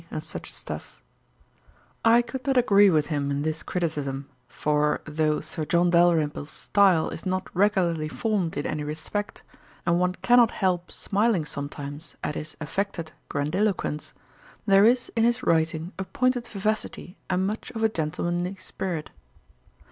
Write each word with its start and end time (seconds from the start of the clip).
and 0.09 0.23
such 0.23 0.51
stuff.' 0.51 0.99
I 2.03 2.23
could 2.23 2.47
not 2.47 2.57
agree 2.57 2.89
with 2.89 3.05
him 3.13 3.29
in 3.29 3.43
this 3.43 3.61
criticism; 3.61 4.27
for 4.47 5.01
though 5.05 5.41
Sir 5.41 5.63
John 5.63 5.91
Dalrymple's 5.91 6.49
style 6.49 7.11
is 7.11 7.23
not 7.23 7.51
regularly 7.55 8.07
formed 8.07 8.57
in 8.57 8.65
any 8.65 8.83
respect, 8.83 9.43
and 9.85 9.99
one 9.99 10.15
cannot 10.23 10.49
help 10.49 10.91
smiling 10.91 11.45
sometimes 11.45 12.15
at 12.23 12.33
his 12.33 12.57
affected 12.59 13.11
grandiloquence, 13.29 14.11
there 14.65 14.85
is 14.85 15.11
in 15.15 15.23
his 15.23 15.43
writing 15.43 15.93
a 15.99 16.03
pointed 16.03 16.47
vivacity, 16.47 17.15
and 17.29 17.45
much 17.45 17.69
of 17.75 17.83
a 17.83 17.87
gentlemanly 17.89 18.55
spirit. 18.55 19.11